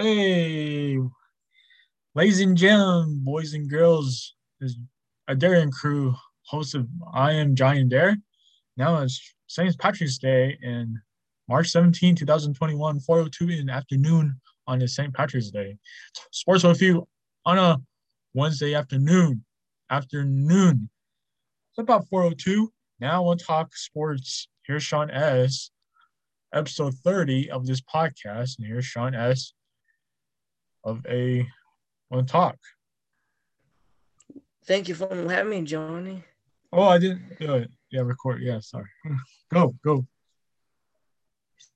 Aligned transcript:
Hey, 0.00 0.96
ladies 2.14 2.40
and 2.40 2.56
gentlemen, 2.56 3.22
boys 3.22 3.52
and 3.52 3.68
girls, 3.68 4.34
is 4.62 4.78
a 5.28 5.34
Darien 5.34 5.70
crew 5.70 6.14
host 6.46 6.74
of 6.74 6.88
I 7.12 7.32
Am 7.32 7.54
and 7.58 7.90
Dare. 7.90 8.16
Now 8.78 8.96
it's 9.02 9.34
St. 9.46 9.78
Patrick's 9.78 10.16
Day 10.16 10.58
and 10.62 10.96
March 11.50 11.68
17, 11.68 12.14
2021, 12.14 13.00
402 13.00 13.50
in 13.50 13.66
the 13.66 13.72
afternoon 13.74 14.40
on 14.66 14.78
the 14.78 14.88
St. 14.88 15.12
Patrick's 15.12 15.50
Day. 15.50 15.76
Sports 16.30 16.64
with 16.64 16.80
you 16.80 17.06
on 17.44 17.58
a 17.58 17.76
Wednesday 18.32 18.74
afternoon. 18.74 19.44
Afternoon. 19.90 20.88
It's 21.72 21.78
about 21.78 22.08
402. 22.08 22.72
Now 23.00 23.22
we'll 23.22 23.36
talk 23.36 23.76
sports. 23.76 24.48
Here's 24.66 24.82
Sean 24.82 25.10
S. 25.10 25.70
Episode 26.54 26.94
30 27.04 27.50
of 27.50 27.66
this 27.66 27.82
podcast. 27.82 28.56
And 28.58 28.66
here's 28.66 28.86
Sean 28.86 29.14
S. 29.14 29.52
of 30.84 31.04
a 31.08 31.46
One 32.08 32.26
Talk. 32.26 32.56
Thank 34.66 34.88
you 34.88 34.94
for 34.94 35.08
having 35.08 35.50
me, 35.50 35.62
Johnny. 35.62 36.24
Oh, 36.72 36.84
I 36.84 36.98
didn't 36.98 37.38
do 37.38 37.54
it. 37.54 37.70
Yeah, 37.90 38.02
record. 38.02 38.42
Yeah, 38.42 38.60
sorry. 38.60 38.88
Go, 39.52 39.74
go. 39.84 40.06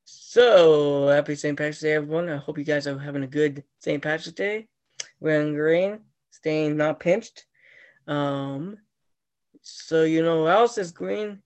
So 0.04 1.08
happy 1.08 1.34
St. 1.34 1.56
Patrick's 1.56 1.80
Day, 1.80 1.94
everyone. 1.94 2.28
I 2.28 2.36
hope 2.36 2.58
you 2.58 2.64
guys 2.64 2.86
are 2.86 2.98
having 2.98 3.24
a 3.24 3.26
good 3.26 3.64
St. 3.78 4.00
Patrick's 4.00 4.32
Day. 4.32 4.68
Wearing 5.18 5.54
green, 5.54 6.00
staying 6.30 6.76
not 6.76 7.00
pinched. 7.00 7.46
Um, 8.06 8.76
so 9.62 10.04
you 10.04 10.22
know 10.22 10.42
who 10.42 10.48
else 10.48 10.78
is 10.78 10.92
green? 10.92 11.42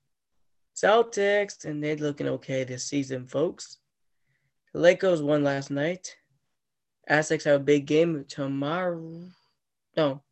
Celtics, 0.77 1.65
and 1.65 1.83
they're 1.83 1.97
looking 1.97 2.29
okay 2.29 2.65
this 2.65 2.85
season, 2.85 3.27
folks. 3.27 3.79
The 4.75 4.81
Lakers 4.81 5.23
won 5.23 5.45
last 5.45 5.71
night. 5.71 6.17
Aztecs 7.09 7.45
have 7.45 7.61
a 7.61 7.65
big 7.65 7.87
game 7.87 8.25
tomorrow. 8.29 9.23
No, 9.97 10.23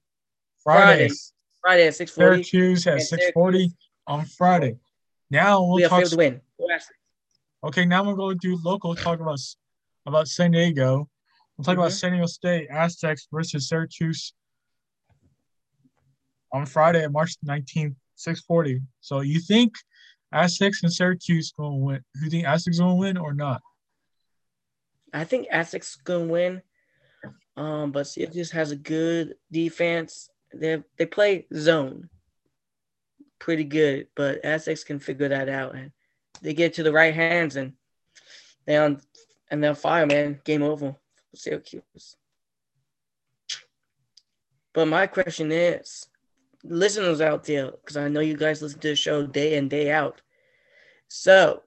Friday. 0.62 1.10
Friday 1.62 1.86
at 1.88 1.94
six 1.94 2.10
forty. 2.12 2.42
Syracuse 2.42 2.86
at 2.86 2.94
And 2.94 3.02
six 3.02 3.30
forty 3.32 3.72
on 4.06 4.24
Friday. 4.26 4.76
Now 5.30 5.62
we'll 5.62 5.76
We 5.76 5.88
talk. 5.88 6.04
to 6.04 6.16
win. 6.16 6.40
Okay, 7.64 7.84
now 7.84 8.04
we're 8.04 8.14
going 8.14 8.38
to 8.38 8.48
do 8.48 8.58
local. 8.62 8.94
Talk 8.94 9.18
about 9.20 9.38
about 10.04 10.28
San 10.28 10.52
Diego. 10.52 11.08
We'll 11.56 11.64
talk 11.64 11.74
about 11.78 11.90
Mhm. 11.90 11.98
San 12.00 12.12
Diego 12.12 12.26
State 12.26 12.68
Aztecs 12.70 13.26
versus 13.32 13.68
Syracuse 13.68 14.34
on 16.52 16.66
Friday, 16.66 17.06
March 17.08 17.36
nineteenth, 17.42 17.96
six 18.14 18.40
forty. 18.42 18.80
So 19.00 19.20
you 19.20 19.40
think 19.40 19.72
Aztecs 20.32 20.82
and 20.82 20.92
Syracuse 20.92 21.52
going 21.52 21.72
to 21.80 21.84
win? 21.84 22.04
You 22.22 22.30
think 22.30 22.44
Aztecs 22.46 22.78
going 22.78 22.90
to 22.90 22.96
win 23.00 23.16
or 23.16 23.32
not? 23.32 23.62
I 25.16 25.24
think 25.24 25.48
Aztecs 25.50 25.96
gonna 25.96 26.26
win. 26.26 26.62
Um, 27.56 27.90
but 27.90 28.06
Syracuse 28.06 28.50
has 28.50 28.70
a 28.70 28.76
good 28.76 29.36
defense. 29.50 30.28
They 30.52 30.82
they 30.98 31.06
play 31.06 31.46
zone 31.54 32.10
pretty 33.38 33.64
good, 33.64 34.08
but 34.14 34.44
Aztecs 34.44 34.84
can 34.84 34.98
figure 34.98 35.28
that 35.28 35.48
out 35.48 35.74
and 35.74 35.90
they 36.42 36.52
get 36.52 36.74
to 36.74 36.82
the 36.82 36.92
right 36.92 37.14
hands 37.14 37.56
and 37.56 37.72
they 38.66 38.76
on 38.76 39.00
and 39.50 39.64
they'll 39.64 39.74
fire, 39.74 40.04
man. 40.04 40.38
Game 40.44 40.62
over 40.62 40.94
for 41.30 41.36
Syracuse. 41.36 42.16
But 44.74 44.88
my 44.88 45.06
question 45.06 45.50
is, 45.50 46.08
listeners 46.62 47.22
out 47.22 47.44
there, 47.44 47.70
because 47.70 47.96
I 47.96 48.08
know 48.08 48.20
you 48.20 48.36
guys 48.36 48.60
listen 48.60 48.80
to 48.80 48.88
the 48.88 48.96
show 48.96 49.26
day 49.26 49.56
in, 49.56 49.70
day 49.70 49.90
out. 49.90 50.20
So 51.08 51.62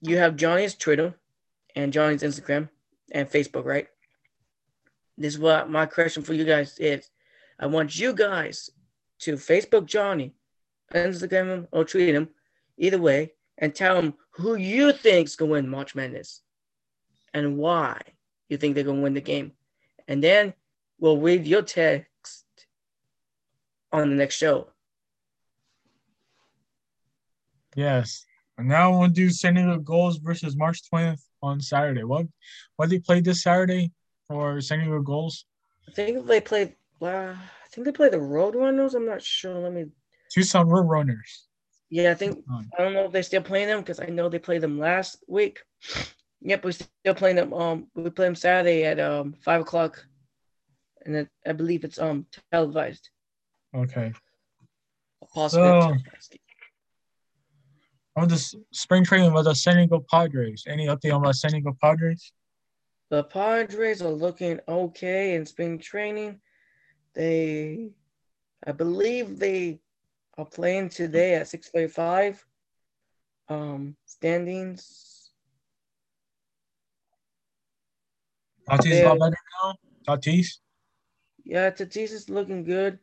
you 0.00 0.18
have 0.18 0.36
Johnny's 0.36 0.76
Twitter 0.76 1.14
and 1.74 1.92
Johnny's 1.92 2.22
Instagram 2.22 2.68
and 3.12 3.28
Facebook, 3.28 3.64
right? 3.64 3.88
This 5.16 5.34
is 5.34 5.38
what 5.38 5.70
my 5.70 5.86
question 5.86 6.22
for 6.22 6.34
you 6.34 6.44
guys 6.44 6.78
is. 6.78 7.08
I 7.58 7.66
want 7.66 7.98
you 7.98 8.12
guys 8.12 8.70
to 9.20 9.34
Facebook 9.34 9.86
Johnny, 9.86 10.34
Instagram 10.92 11.46
him, 11.46 11.68
or 11.70 11.84
tweet 11.84 12.14
him, 12.14 12.28
either 12.76 12.98
way, 12.98 13.32
and 13.58 13.74
tell 13.74 13.96
him 13.96 14.14
who 14.30 14.56
you 14.56 14.92
think's 14.92 15.36
gonna 15.36 15.52
win 15.52 15.68
March 15.68 15.94
Madness 15.94 16.40
and 17.32 17.56
why 17.56 18.00
you 18.48 18.56
think 18.56 18.74
they're 18.74 18.84
gonna 18.84 19.00
win 19.00 19.14
the 19.14 19.20
game. 19.20 19.52
And 20.08 20.22
then 20.22 20.52
we'll 20.98 21.20
read 21.20 21.46
your 21.46 21.62
text 21.62 22.44
on 23.92 24.10
the 24.10 24.16
next 24.16 24.36
show. 24.36 24.68
Yes. 27.76 28.26
And 28.58 28.68
now 28.68 28.98
we'll 28.98 29.08
do 29.08 29.30
San 29.30 29.54
Diego 29.54 29.78
Gulls 29.78 30.18
versus 30.18 30.56
March 30.56 30.88
twentieth 30.88 31.24
on 31.44 31.60
Saturday. 31.60 32.04
What 32.04 32.26
what 32.76 32.88
they 32.90 32.98
play 32.98 33.20
this 33.20 33.42
Saturday 33.42 33.92
for 34.26 34.58
Diego 34.60 35.00
Gulls? 35.02 35.44
I 35.88 35.92
think 35.92 36.26
they 36.26 36.40
played. 36.40 36.74
Well, 37.00 37.32
I 37.32 37.68
think 37.70 37.84
they 37.84 37.92
played 37.92 38.12
the 38.12 38.20
Road 38.20 38.54
Runners. 38.54 38.94
I'm 38.94 39.06
not 39.06 39.22
sure. 39.22 39.54
Let 39.58 39.72
me. 39.72 39.86
Tucson 40.32 40.68
Road 40.68 40.88
Runners. 40.88 41.46
Yeah, 41.90 42.10
I 42.10 42.14
think 42.14 42.36
Tucson. 42.36 42.70
I 42.78 42.82
don't 42.82 42.94
know 42.94 43.04
if 43.04 43.12
they're 43.12 43.22
still 43.22 43.42
playing 43.42 43.68
them 43.68 43.80
because 43.80 44.00
I 44.00 44.06
know 44.06 44.28
they 44.28 44.38
played 44.38 44.62
them 44.62 44.78
last 44.78 45.22
week. 45.28 45.60
Yep, 46.40 46.64
we're 46.64 46.72
still 46.72 47.14
playing 47.14 47.36
them. 47.36 47.52
Um, 47.52 47.86
we 47.94 48.10
play 48.10 48.26
them 48.26 48.34
Saturday 48.34 48.84
at 48.84 48.98
um 48.98 49.34
five 49.44 49.60
o'clock, 49.60 50.04
and 51.04 51.14
it, 51.16 51.28
I 51.46 51.52
believe 51.52 51.84
it's 51.84 51.98
um 51.98 52.26
televised. 52.50 53.10
Okay. 53.74 54.12
Possibly. 55.34 55.68
So- 55.68 55.96
On 58.16 58.28
this 58.28 58.54
spring 58.72 59.04
training 59.04 59.32
with 59.32 59.46
the 59.46 59.54
San 59.54 59.76
Diego 59.76 60.04
Padres. 60.08 60.64
Any 60.68 60.86
update 60.86 61.14
on 61.14 61.22
the 61.22 61.32
San 61.32 61.50
Diego 61.50 61.76
Padres? 61.80 62.32
The 63.10 63.24
Padres 63.24 64.02
are 64.02 64.10
looking 64.10 64.60
okay 64.68 65.34
in 65.34 65.44
spring 65.44 65.78
training. 65.78 66.40
They, 67.14 67.90
I 68.66 68.72
believe 68.72 69.38
they 69.38 69.80
are 70.38 70.44
playing 70.44 70.90
today 70.90 71.34
at 71.34 71.48
six 71.48 71.70
thirty-five. 71.70 72.44
Um, 73.48 73.96
standings. 74.06 75.30
Tatis 78.68 78.92
is 78.92 79.00
a 79.00 79.08
lot 79.08 79.18
better 79.18 79.36
now. 79.62 79.74
Tatis. 80.08 80.58
Yeah, 81.44 81.70
Tatis 81.70 82.12
is 82.12 82.30
looking 82.30 82.64
good. 82.64 82.98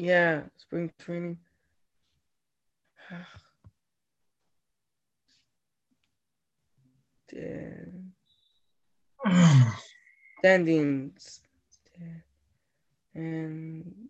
Yeah, 0.00 0.44
spring 0.56 0.90
training. 0.98 1.36
Then 7.30 8.12
standings 10.38 11.40
and. 13.14 14.08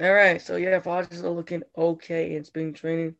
All 0.00 0.12
right, 0.12 0.40
so 0.40 0.56
yeah, 0.56 0.80
Padres 0.80 1.22
are 1.22 1.28
looking 1.28 1.62
okay 1.76 2.34
in 2.34 2.44
spring 2.44 2.72
training, 2.72 3.14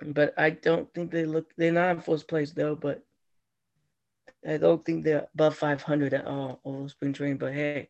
but 0.00 0.34
I 0.38 0.50
don't 0.50 0.92
think 0.94 1.10
they 1.10 1.26
look. 1.26 1.52
They're 1.56 1.70
not 1.70 1.90
in 1.96 2.00
first 2.00 2.26
place 2.26 2.52
though, 2.52 2.74
but 2.74 3.04
I 4.46 4.56
don't 4.56 4.84
think 4.84 5.04
they're 5.04 5.28
above 5.34 5.56
500 5.56 6.14
at 6.14 6.26
all 6.26 6.60
over 6.64 6.88
spring 6.88 7.12
training. 7.12 7.38
But 7.38 7.54
hey, 7.54 7.88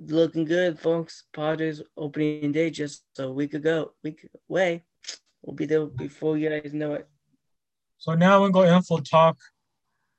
looking 0.00 0.44
good, 0.44 0.78
folks. 0.78 1.24
Padres 1.34 1.82
opening 1.96 2.52
day 2.52 2.70
just 2.70 3.04
a 3.18 3.30
week 3.30 3.54
ago, 3.54 3.92
week 4.02 4.28
away. 4.48 4.84
We'll 5.42 5.56
be 5.56 5.66
there 5.66 5.86
before 5.86 6.38
you 6.38 6.48
guys 6.48 6.72
know 6.72 6.94
it. 6.94 7.08
So 7.98 8.14
now 8.14 8.40
we're 8.40 8.50
going 8.50 8.68
to 8.68 8.76
info 8.76 8.98
talk 8.98 9.36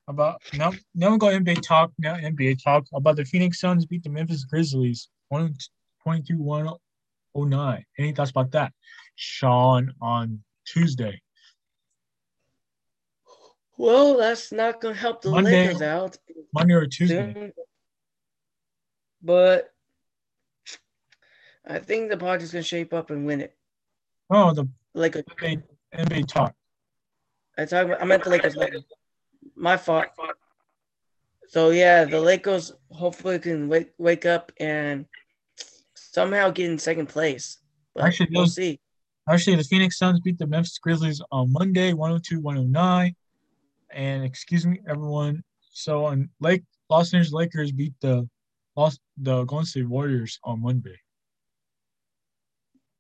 about 0.07 0.41
now. 0.53 0.71
Now 0.95 1.11
we're 1.11 1.17
going 1.17 1.43
NBA 1.43 1.61
talk. 1.61 1.91
Now 1.97 2.15
NBA 2.15 2.63
talk 2.63 2.85
about 2.93 3.15
the 3.15 3.25
Phoenix 3.25 3.59
Suns 3.59 3.85
beat 3.85 4.03
the 4.03 4.09
Memphis 4.09 4.45
Grizzlies 4.45 5.09
122 5.29 6.37
109. 6.37 7.85
Any 7.97 8.11
thoughts 8.11 8.31
about 8.31 8.51
that? 8.51 8.73
Sean 9.15 9.93
on 10.01 10.43
Tuesday. 10.65 11.21
Well, 13.77 14.17
that's 14.17 14.51
not 14.51 14.79
gonna 14.81 14.93
help 14.95 15.21
the 15.21 15.31
Monday. 15.31 15.67
Lakers 15.67 15.81
out. 15.81 16.17
Monday 16.53 16.73
or 16.73 16.85
Tuesday. 16.85 17.51
But 19.21 19.73
I 21.67 21.79
think 21.79 22.09
the 22.09 22.17
Padres 22.17 22.51
gonna 22.51 22.63
shape 22.63 22.93
up 22.93 23.09
and 23.09 23.25
win 23.25 23.41
it. 23.41 23.55
Oh, 24.29 24.53
the 24.53 24.67
Like 24.93 25.15
a, 25.15 25.23
NBA, 25.23 25.63
NBA 25.97 26.27
talk. 26.27 26.53
I 27.57 27.65
talk 27.65 27.85
about, 27.85 28.01
I 28.01 28.05
meant 28.05 28.23
the 28.23 28.29
Lakers. 28.29 28.55
later. 28.55 28.79
My 29.55 29.77
fault. 29.77 30.07
So 31.47 31.69
yeah, 31.69 32.03
the 32.05 32.19
Lakers 32.19 32.73
hopefully 32.91 33.39
can 33.39 33.67
wake 33.69 33.93
wake 33.97 34.25
up 34.25 34.51
and 34.59 35.05
somehow 35.95 36.49
get 36.49 36.69
in 36.69 36.77
second 36.79 37.07
place. 37.07 37.59
But 37.95 38.05
Actually, 38.05 38.29
we'll 38.31 38.43
those- 38.43 38.55
see. 38.55 38.79
Actually, 39.29 39.55
the 39.55 39.63
Phoenix 39.63 39.97
Suns 39.97 40.19
beat 40.19 40.37
the 40.37 40.45
Memphis 40.47 40.77
Grizzlies 40.79 41.21
on 41.31 41.49
Monday, 41.53 41.93
102 41.93 42.41
109. 42.41 43.15
And 43.93 44.23
excuse 44.23 44.65
me, 44.65 44.79
everyone. 44.89 45.43
So 45.71 46.05
on 46.05 46.29
Lake 46.39 46.63
Los 46.89 47.13
Angeles 47.13 47.31
Lakers 47.33 47.71
beat 47.71 47.93
the 48.01 48.27
Los 48.75 48.97
the 49.17 49.43
Golden 49.45 49.65
State 49.65 49.87
Warriors 49.87 50.39
on 50.43 50.61
Monday. 50.61 50.97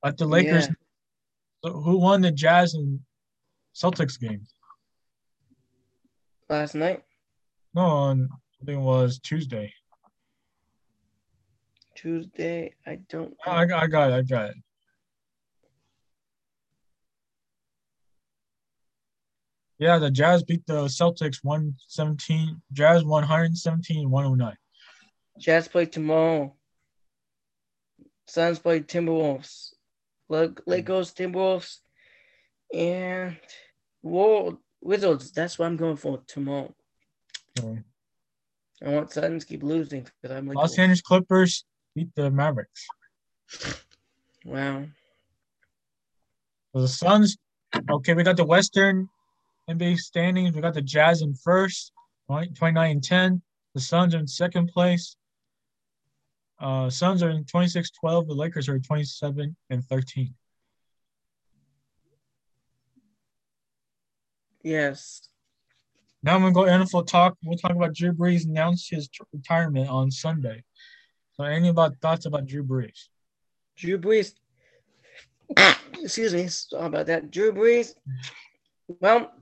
But 0.01 0.17
the 0.17 0.25
Lakers, 0.25 0.67
Yeah. 0.67 0.73
so 1.65 1.81
who 1.81 1.97
won 1.97 2.21
the 2.21 2.31
Jazz 2.31 2.73
and 2.73 2.99
Celtics 3.75 4.19
game? 4.19 4.45
Last 6.49 6.75
night, 6.75 7.03
No, 7.73 7.81
on 7.81 8.29
I 8.61 8.65
think 8.65 8.77
it 8.79 8.81
was 8.81 9.19
Tuesday. 9.19 9.73
Tuesday. 11.95 12.73
I 12.85 12.95
don't. 13.09 13.35
I, 13.45 13.61
I 13.63 13.87
got 13.87 14.11
it. 14.11 14.13
I 14.15 14.21
got 14.21 14.49
it. 14.49 14.55
Yeah, 19.79 19.97
the 19.97 20.11
Jazz 20.11 20.43
beat 20.43 20.65
the 20.67 20.85
Celtics 20.85 21.39
117. 21.43 22.61
Jazz 22.71 23.03
117 23.03 24.09
109. 24.09 24.55
Jazz 25.39 25.67
play 25.67 25.85
tomorrow. 25.85 26.55
Suns 28.27 28.59
play 28.59 28.79
Timberwolves. 28.79 29.73
Look, 30.29 30.61
Lakers, 30.65 31.13
Timberwolves, 31.13 31.79
and 32.73 33.37
World 34.01 34.57
Wizards. 34.81 35.31
That's 35.31 35.59
what 35.59 35.65
I'm 35.65 35.77
going 35.77 35.97
for 35.97 36.21
tomorrow. 36.27 36.73
So, 37.57 37.77
I 38.83 38.89
want 38.89 39.11
Suns 39.11 39.43
to 39.43 39.47
keep 39.47 39.63
losing 39.63 40.07
because 40.21 40.35
I'm 40.35 40.47
like, 40.47 40.55
Los 40.55 40.77
Angeles 40.77 41.01
Clippers 41.01 41.65
beat 41.95 42.09
the 42.15 42.31
Mavericks. 42.31 42.87
wow. 44.45 44.85
So 46.73 46.81
the 46.81 46.87
Suns, 46.87 47.37
okay, 47.91 48.13
we 48.13 48.23
got 48.23 48.37
the 48.37 48.45
Western 48.45 49.09
NBA 49.69 49.97
standings. 49.97 50.55
We 50.55 50.61
got 50.61 50.73
the 50.73 50.81
Jazz 50.81 51.21
in 51.21 51.33
first, 51.35 51.91
29 52.27 52.91
and 52.91 53.03
10. 53.03 53.41
The 53.73 53.81
Suns 53.81 54.13
are 54.13 54.19
in 54.19 54.27
second 54.27 54.67
place. 54.67 55.15
Uh, 56.59 56.89
Suns 56.89 57.23
are 57.23 57.29
in 57.29 57.45
26 57.45 57.91
12. 57.91 58.27
The 58.27 58.33
Lakers 58.33 58.69
are 58.69 58.79
27 58.79 59.55
and 59.69 59.83
13. 59.85 60.33
Yes. 64.63 65.27
Now 66.21 66.35
I'm 66.35 66.41
going 66.41 66.53
to 66.53 66.59
go 66.59 66.85
NFL 66.85 67.07
talk. 67.07 67.35
We'll 67.43 67.57
talk 67.57 67.71
about 67.71 67.93
Drew 67.93 68.13
Brees 68.13 68.47
announced 68.47 68.89
his 68.89 69.09
t- 69.09 69.19
retirement 69.33 69.89
on 69.89 70.09
Sunday. 70.09 70.63
So, 71.33 71.43
any 71.43 71.67
about 71.67 71.97
thoughts 71.97 72.25
about 72.25 72.45
Drew 72.45 72.63
Brees? 72.63 73.09
Drew 73.75 73.97
Brees. 73.97 74.35
Excuse 76.01 76.33
me. 76.33 76.47
Sorry 76.47 76.85
about 76.85 77.07
that. 77.07 77.29
Drew 77.29 77.51
Brees. 77.51 77.95
Well, 79.01 79.33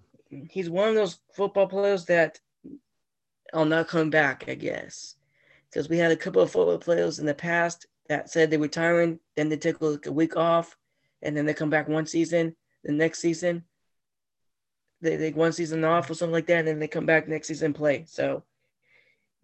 he's 0.49 0.69
one 0.69 0.89
of 0.89 0.95
those 0.95 1.19
football 1.33 1.67
players 1.67 2.05
that 2.05 2.39
will 3.53 3.65
not 3.65 3.87
come 3.87 4.09
back, 4.09 4.45
I 4.47 4.55
guess. 4.55 5.15
Because 5.69 5.89
we 5.89 5.97
had 5.97 6.11
a 6.11 6.17
couple 6.17 6.41
of 6.41 6.51
football 6.51 6.77
players 6.77 7.19
in 7.19 7.25
the 7.25 7.33
past 7.33 7.85
that 8.09 8.29
said 8.29 8.49
they're 8.49 8.59
retiring, 8.59 9.19
then 9.35 9.49
they 9.49 9.57
took 9.57 9.81
like 9.81 10.05
a 10.05 10.11
week 10.11 10.35
off, 10.35 10.77
and 11.21 11.35
then 11.35 11.45
they 11.45 11.53
come 11.53 11.69
back 11.69 11.87
one 11.87 12.05
season. 12.05 12.55
The 12.83 12.91
next 12.91 13.19
season, 13.19 13.63
they 15.01 15.17
take 15.17 15.35
one 15.35 15.53
season 15.53 15.83
off 15.83 16.09
or 16.09 16.13
something 16.13 16.33
like 16.33 16.47
that, 16.47 16.59
and 16.59 16.67
then 16.67 16.79
they 16.79 16.87
come 16.87 17.05
back 17.05 17.27
next 17.27 17.47
season 17.47 17.67
and 17.67 17.75
play. 17.75 18.05
So, 18.07 18.43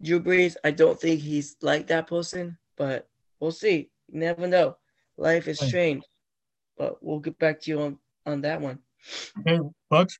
Drew 0.02 0.20
Brees, 0.20 0.56
I 0.64 0.70
don't 0.70 1.00
think 1.00 1.20
he's 1.20 1.56
like 1.62 1.86
that 1.86 2.08
person, 2.08 2.58
but 2.76 3.08
we'll 3.40 3.52
see. 3.52 3.90
You 4.08 4.20
never 4.20 4.46
know. 4.46 4.76
Life 5.16 5.48
is 5.48 5.60
strange, 5.60 6.04
but 6.76 7.02
we'll 7.02 7.20
get 7.20 7.38
back 7.38 7.60
to 7.62 7.70
you 7.70 7.80
on 7.80 7.98
on 8.26 8.42
that 8.42 8.60
one. 8.60 8.78
Okay, 9.40 9.58
Bucs. 9.90 10.18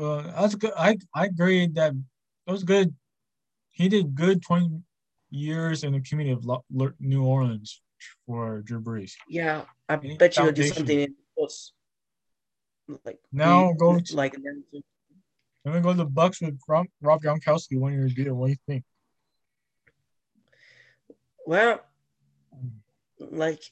Well, 0.00 0.22
that's 0.22 0.54
good. 0.54 0.72
I 0.78 0.96
I 1.14 1.26
agree 1.26 1.66
that 1.76 1.92
it 1.92 2.50
was 2.50 2.64
good. 2.64 2.94
He 3.70 3.86
did 3.90 4.14
good 4.14 4.40
20 4.40 4.80
years 5.30 5.84
in 5.84 5.92
the 5.92 6.00
community 6.00 6.32
of 6.32 6.46
Lo- 6.46 6.64
Lo- 6.72 6.96
New 6.98 7.22
Orleans 7.22 7.82
for 8.26 8.62
Drew 8.62 8.80
Brees. 8.80 9.12
Yeah, 9.28 9.64
I 9.90 9.94
Any 9.96 10.16
bet 10.16 10.38
you 10.38 10.44
he'll 10.44 10.52
do 10.52 10.62
something 10.68 11.00
in 11.00 11.14
sports. 11.32 11.74
Like 13.04 13.18
Now 13.30 13.74
go 13.74 14.00
to- 14.00 14.16
like 14.16 14.34
we 15.64 15.80
go 15.80 15.92
to 15.92 15.98
the 15.98 16.06
Bucs 16.06 16.40
with 16.40 16.58
Rob, 16.66 16.86
Rob 17.02 17.22
Gronkowski 17.22 17.78
one 17.78 17.92
year 17.92 18.08
deal. 18.08 18.34
What 18.34 18.46
do 18.46 18.52
you 18.52 18.58
think? 18.66 18.84
well, 21.46 21.80
like 23.18 23.62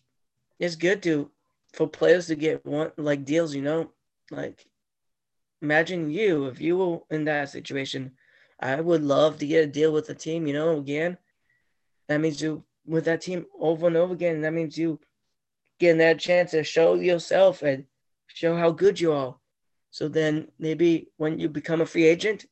it's 0.59 0.77
good 0.77 1.03
to 1.05 1.31
for 1.73 1.89
players 1.89 2.27
to 2.27 2.35
get 2.37 2.65
one 2.67 2.93
like 2.99 3.25
deals. 3.25 3.55
You 3.55 3.63
know, 3.63 3.91
like 4.31 4.67
imagine 5.63 6.11
you 6.11 6.47
if 6.47 6.61
you 6.61 6.77
were 6.77 6.99
in 7.11 7.25
that 7.25 7.51
situation. 7.51 8.13
I 8.61 8.81
would 8.81 9.03
love 9.03 9.39
to 9.39 9.47
get 9.47 9.65
a 9.65 9.67
deal 9.67 9.93
with 9.93 10.07
the 10.07 10.15
team. 10.15 10.47
You 10.47 10.55
know, 10.55 10.79
again, 10.79 11.17
that 12.09 12.21
means 12.21 12.43
you 12.43 12.65
with 12.87 13.05
that 13.05 13.21
team 13.21 13.47
over 13.59 13.87
and 13.87 13.97
over 13.97 14.15
again. 14.15 14.41
That 14.41 14.53
means 14.53 14.77
you 14.77 14.99
getting 15.79 15.99
that 15.99 16.19
chance 16.19 16.51
to 16.53 16.65
show 16.65 16.95
yourself 16.95 17.63
and 17.63 17.85
show 18.27 18.57
how 18.57 18.71
good 18.71 19.01
you 19.01 19.13
are. 19.13 19.37
So 19.91 20.09
then 20.09 20.49
maybe 20.59 21.09
when 21.17 21.39
you 21.39 21.49
become 21.49 21.81
a 21.81 21.87
free 21.87 22.05
agent, 22.05 22.47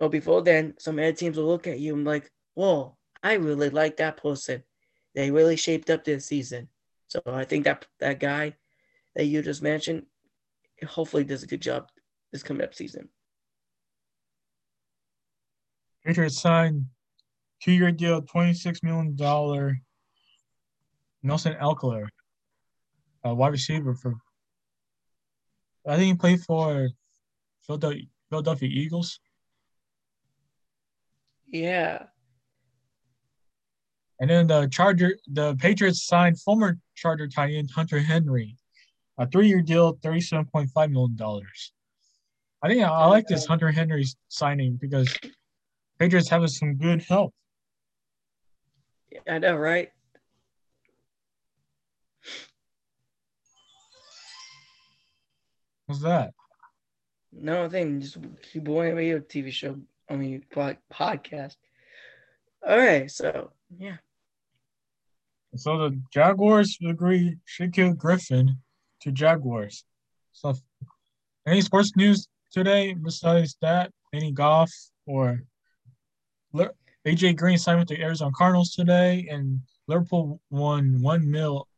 or 0.00 0.08
before 0.08 0.42
then, 0.42 0.74
some 0.78 0.98
other 0.98 1.12
teams 1.12 1.36
will 1.36 1.46
look 1.46 1.66
at 1.66 1.78
you 1.78 1.94
and 1.94 2.04
like, 2.04 2.30
whoa, 2.54 2.96
I 3.22 3.34
really 3.34 3.70
like 3.70 3.96
that 3.96 4.16
person. 4.16 4.62
They 5.14 5.30
really 5.30 5.56
shaped 5.56 5.90
up 5.90 6.04
this 6.04 6.26
season. 6.26 6.68
So 7.08 7.22
I 7.26 7.44
think 7.44 7.64
that 7.64 7.86
that 8.00 8.20
guy 8.20 8.56
that 9.14 9.26
you 9.26 9.40
just 9.42 9.62
mentioned, 9.62 10.06
hopefully 10.82 11.24
does 11.24 11.42
a 11.42 11.46
good 11.46 11.62
job 11.62 11.88
this 12.32 12.42
coming 12.42 12.62
up 12.62 12.74
season. 12.74 13.08
Patriots 16.04 16.40
signed 16.40 16.86
two-year 17.62 17.92
deal, 17.92 18.20
$26 18.22 18.82
million. 18.82 19.16
Nelson 21.22 21.54
Agholor, 21.54 22.08
a 23.24 23.34
wide 23.34 23.52
receiver 23.52 23.94
for. 23.94 24.14
I 25.86 25.96
think 25.96 26.06
he 26.06 26.14
played 26.14 26.40
for 26.40 26.88
Philadelphia, 27.66 28.02
Philadelphia 28.28 28.68
Eagles. 28.70 29.20
Yeah. 31.46 32.04
And 34.20 34.30
then 34.30 34.46
the 34.46 34.68
Charger, 34.68 35.16
the 35.26 35.56
Patriots 35.56 36.06
signed 36.06 36.40
former 36.40 36.78
Charger 36.94 37.28
tight 37.28 37.54
end 37.54 37.70
Hunter 37.74 38.00
Henry, 38.00 38.56
a 39.18 39.26
three-year 39.26 39.62
deal, 39.62 39.98
thirty-seven 40.02 40.46
point 40.46 40.70
five 40.70 40.90
million 40.90 41.16
dollars. 41.16 41.72
I 42.62 42.68
think 42.68 42.82
I, 42.82 42.88
I 42.88 43.06
like 43.06 43.26
this 43.26 43.46
Hunter 43.46 43.70
Henry 43.70 44.04
signing 44.28 44.76
because 44.80 45.14
Patriots 45.98 46.28
have 46.30 46.48
some 46.50 46.76
good 46.76 47.02
help. 47.02 47.34
I 49.28 49.38
know, 49.38 49.56
right? 49.56 49.90
What's 55.86 56.02
that? 56.02 56.32
No 57.32 57.68
thing, 57.68 58.00
just 58.00 58.16
keep 58.50 58.64
boring 58.64 58.96
radio 58.96 59.18
TV 59.18 59.52
show. 59.52 59.76
I 60.08 60.16
mean, 60.16 60.44
podcast. 60.52 61.56
All 62.66 62.78
right, 62.78 63.10
so 63.10 63.50
yeah, 63.76 63.96
So 65.56 65.78
the 65.78 66.00
Jaguars 66.12 66.78
agree 66.86 67.38
Shaquill 67.46 67.96
Griffin 67.96 68.56
to 69.04 69.12
Jaguars. 69.12 69.84
So 70.32 70.54
any 71.46 71.60
sports 71.60 71.94
news 71.94 72.26
today 72.50 72.94
besides 72.94 73.56
that? 73.60 73.92
Any 74.12 74.32
golf 74.32 74.70
or 75.06 75.42
AJ 77.06 77.36
Green 77.36 77.58
signed 77.58 77.80
with 77.80 77.88
the 77.88 78.00
Arizona 78.00 78.32
Cardinals 78.34 78.74
today, 78.74 79.28
and 79.30 79.60
Liverpool 79.88 80.40
won 80.50 81.02
one 81.02 81.30
mil. 81.30 81.68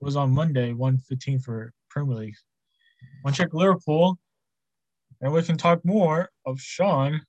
Was 0.00 0.16
on 0.16 0.32
Monday, 0.32 0.72
one 0.72 0.98
fifteen 0.98 1.38
for 1.38 1.72
Premier 1.90 2.16
League. 2.16 2.34
To 3.26 3.32
check 3.32 3.52
Liverpool, 3.52 4.18
and 5.20 5.32
we 5.32 5.42
can 5.42 5.56
talk 5.56 5.84
more 5.84 6.30
of 6.46 6.60
Sean. 6.60 7.20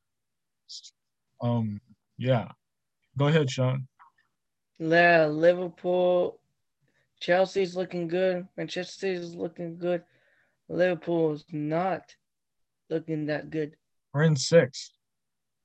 Um, 1.42 1.82
yeah, 2.18 2.48
go 3.18 3.28
ahead, 3.28 3.50
Sean. 3.52 3.88
yeah. 4.80 5.26
Liverpool, 5.26 6.40
Chelsea's 7.24 7.74
looking 7.74 8.10
good. 8.10 8.46
Manchester 8.58 8.92
City's 8.92 9.34
looking 9.34 9.78
good. 9.78 10.04
Liverpool 10.68 11.32
is 11.32 11.46
not 11.54 12.02
looking 12.90 13.28
that 13.28 13.50
good. 13.50 13.78
We're 14.14 14.24
in 14.24 14.36
sixth. 14.36 14.92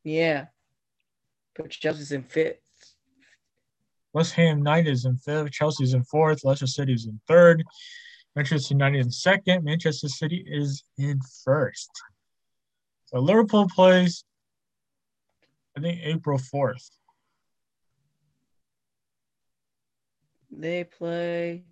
Yeah, 0.05 0.47
but 1.57 1.71
Chelsea's 1.71 2.13
in 2.13 2.23
fifth. 2.23 2.61
West 4.13 4.35
Ham 4.35 4.59
United 4.59 4.93
is 4.93 5.05
in 5.05 5.17
fifth. 5.17 5.51
Chelsea's 5.51 5.95
in 5.95 6.05
fourth. 6.05 6.45
Leicester 6.45 6.69
City 6.69 6.93
is 6.93 7.07
in 7.07 7.21
third. 7.27 7.65
Manchester 8.37 8.75
United 8.75 9.01
in 9.01 9.11
second. 9.11 9.65
Manchester 9.65 10.09
City 10.09 10.45
is 10.47 10.85
in 10.97 11.19
first. 11.45 11.91
So 13.07 13.19
Liverpool 13.19 13.67
plays, 13.75 14.23
I 15.77 15.81
think, 15.81 16.03
April 16.05 16.39
4th. 16.39 16.89
They 20.59 20.83
play. 20.83 21.63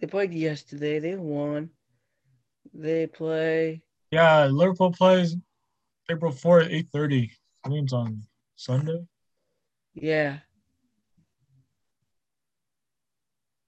They 0.00 0.06
played 0.06 0.32
yesterday. 0.32 1.00
They 1.00 1.16
won. 1.16 1.70
They 2.72 3.08
play. 3.08 3.82
Yeah, 4.12 4.46
Liverpool 4.46 4.92
plays 4.92 5.36
April 6.08 6.32
4th, 6.32 6.70
8.30. 6.94 7.30
Games 7.68 7.92
on 7.92 8.22
Sunday. 8.54 9.04
Yeah. 9.94 10.38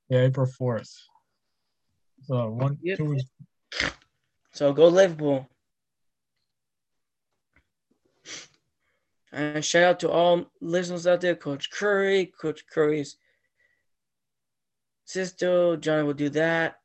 Yeah, 0.08 0.20
April 0.20 0.46
fourth. 0.46 0.90
So 2.22 2.50
one, 2.50 2.78
Yep. 2.82 2.98
two 2.98 3.04
weeks. 3.06 3.24
So 4.52 4.72
go 4.72 4.86
Liverpool. 4.88 5.48
And 9.32 9.64
shout 9.64 9.82
out 9.82 10.00
to 10.00 10.10
all 10.10 10.50
listeners 10.60 11.06
out 11.06 11.20
there, 11.20 11.36
Coach 11.36 11.70
Curry, 11.70 12.26
Coach 12.40 12.64
Curry's 12.72 13.16
sister, 15.10 15.76
Johnny 15.76 16.04
will 16.04 16.14
do 16.14 16.28
that. 16.30 16.76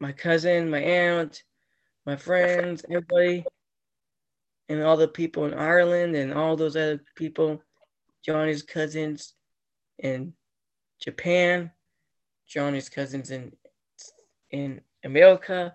My 0.00 0.12
cousin, 0.12 0.70
my 0.70 0.80
aunt, 0.80 1.42
my 2.06 2.16
friends, 2.16 2.84
everybody, 2.88 3.44
and 4.68 4.82
all 4.82 4.96
the 4.96 5.08
people 5.08 5.44
in 5.44 5.54
Ireland 5.54 6.14
and 6.14 6.32
all 6.32 6.56
those 6.56 6.76
other 6.76 7.02
people, 7.16 7.62
Johnny's 8.24 8.62
cousins 8.62 9.34
in 9.98 10.32
Japan, 11.00 11.70
Johnny's 12.46 12.88
cousins 12.88 13.30
in 13.30 13.52
in 14.50 14.80
America, 15.04 15.74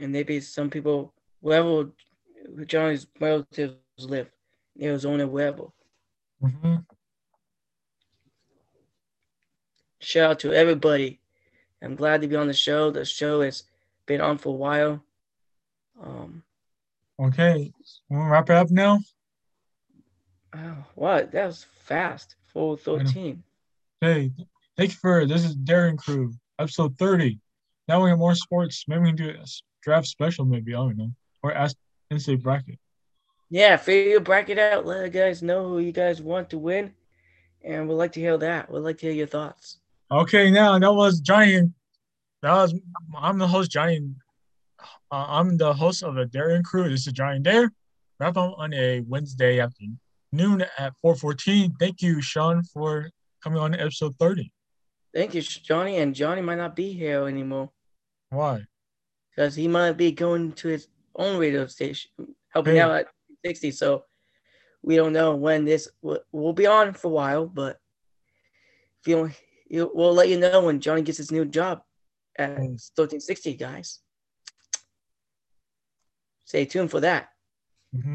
and 0.00 0.12
maybe 0.12 0.40
some 0.40 0.70
people 0.70 1.12
wherever 1.40 1.90
Johnny's 2.66 3.06
relatives 3.20 3.76
live, 3.98 4.30
Arizona, 4.80 5.26
wherever. 5.26 5.66
hmm 6.40 6.76
Shout 10.02 10.30
out 10.30 10.38
to 10.40 10.52
everybody. 10.52 11.20
I'm 11.80 11.94
glad 11.94 12.20
to 12.22 12.28
be 12.28 12.36
on 12.36 12.48
the 12.48 12.52
show. 12.54 12.90
The 12.90 13.04
show 13.04 13.40
has 13.42 13.64
been 14.06 14.20
on 14.20 14.38
for 14.38 14.50
a 14.50 14.52
while. 14.52 15.02
Um, 16.02 16.42
Okay, 17.20 17.72
we'll 18.08 18.24
wrap 18.24 18.50
it 18.50 18.56
up 18.56 18.70
now. 18.70 18.98
oh, 20.56 20.84
what? 20.94 21.30
That 21.32 21.46
was 21.46 21.66
fast. 21.84 22.34
413. 22.52 23.42
Hey, 24.00 24.32
thank 24.76 24.90
you 24.90 24.96
for 24.96 25.24
this 25.24 25.44
is 25.44 25.56
Darren 25.56 25.96
Crew, 25.96 26.32
episode 26.58 26.98
30. 26.98 27.38
Now 27.86 28.02
we 28.02 28.10
have 28.10 28.18
more 28.18 28.34
sports. 28.34 28.84
Maybe 28.88 29.02
we 29.02 29.08
can 29.08 29.16
do 29.16 29.28
a 29.30 29.44
draft 29.82 30.06
special, 30.08 30.44
maybe. 30.44 30.74
I 30.74 30.78
don't 30.78 30.96
know. 30.96 31.12
Or 31.42 31.52
ask 31.52 31.76
instant 32.10 32.42
bracket. 32.42 32.78
Yeah, 33.50 33.76
figure 33.76 34.10
your 34.12 34.20
bracket 34.20 34.58
out. 34.58 34.84
Let 34.86 35.02
the 35.02 35.10
guys 35.10 35.42
know 35.42 35.68
who 35.68 35.78
you 35.78 35.92
guys 35.92 36.20
want 36.20 36.50
to 36.50 36.58
win. 36.58 36.92
And 37.62 37.88
we'd 37.88 37.94
like 37.94 38.12
to 38.12 38.20
hear 38.20 38.36
that. 38.38 38.70
We'd 38.70 38.80
like 38.80 38.98
to 38.98 39.06
hear 39.06 39.14
your 39.14 39.26
thoughts. 39.28 39.78
Okay, 40.12 40.50
now 40.50 40.78
that 40.78 40.92
was 40.92 41.20
Johnny. 41.20 41.62
That 42.42 42.52
was 42.52 42.74
I'm 43.16 43.38
the 43.38 43.46
host, 43.48 43.70
Johnny. 43.70 44.00
Uh, 45.10 45.26
I'm 45.28 45.56
the 45.56 45.72
host 45.72 46.02
of 46.02 46.16
the 46.16 46.26
Darren 46.26 46.62
Crew. 46.62 46.90
This 46.90 47.06
is 47.06 47.14
Johnny 47.14 47.38
Dare. 47.40 47.72
Wrap 48.20 48.36
up 48.36 48.54
on 48.58 48.74
a 48.74 49.00
Wednesday 49.00 49.58
afternoon 49.60 49.98
Noon 50.32 50.64
at 50.78 50.92
4:14. 51.02 51.72
Thank 51.78 52.02
you, 52.02 52.20
Sean, 52.20 52.62
for 52.62 53.08
coming 53.42 53.58
on 53.58 53.74
episode 53.74 54.14
30. 54.18 54.52
Thank 55.14 55.34
you, 55.34 55.40
Johnny. 55.40 55.96
And 55.96 56.14
Johnny 56.14 56.42
might 56.42 56.58
not 56.58 56.76
be 56.76 56.92
here 56.92 57.26
anymore 57.26 57.70
Why? 58.30 58.64
because 59.34 59.54
he 59.54 59.66
might 59.66 59.92
be 59.92 60.12
going 60.12 60.52
to 60.52 60.68
his 60.68 60.88
own 61.16 61.38
radio 61.38 61.66
station, 61.66 62.10
helping 62.50 62.74
Hey. 62.74 62.80
out 62.80 62.90
at 62.92 63.06
60. 63.46 63.70
So 63.70 64.04
we 64.82 64.96
don't 64.96 65.14
know 65.14 65.36
when 65.36 65.64
this 65.64 65.88
will, 66.02 66.20
will 66.32 66.52
be 66.52 66.66
on 66.66 66.92
for 66.92 67.08
a 67.08 67.10
while, 67.10 67.46
but 67.46 67.78
if 69.00 69.08
you, 69.08 69.18
you, 69.26 69.32
we'll 69.72 70.12
let 70.14 70.28
you 70.28 70.38
know 70.38 70.60
when 70.64 70.80
Johnny 70.80 71.02
gets 71.02 71.18
his 71.18 71.32
new 71.32 71.44
job 71.44 71.82
at 72.36 72.50
Hmm. 72.50 72.76
1360, 72.76 73.54
guys. 73.54 74.00
Stay 76.44 76.64
tuned 76.66 76.90
for 76.90 77.00
that. 77.00 77.30
Mhm. 77.94 78.10